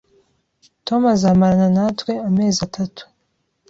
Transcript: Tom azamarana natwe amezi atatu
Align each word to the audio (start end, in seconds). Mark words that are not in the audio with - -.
Tom 0.85 1.01
azamarana 1.13 1.67
natwe 1.77 2.11
amezi 2.27 2.59
atatu 2.67 3.03